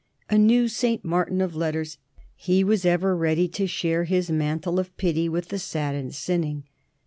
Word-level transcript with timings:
A 0.31 0.37
new 0.39 0.67
St. 0.67 1.05
Martin 1.05 1.41
of 1.41 1.55
letters, 1.55 1.99
he 2.35 2.63
was 2.63 2.85
ever 2.87 3.15
ready 3.15 3.47
to 3.49 3.67
share 3.67 4.05
his 4.05 4.31
mantle 4.31 4.79
of 4.79 4.97
pity 4.97 5.29
with 5.29 5.49
the 5.49 5.59
sad 5.59 5.93
and 5.93 6.11
sinning. 6.11 6.63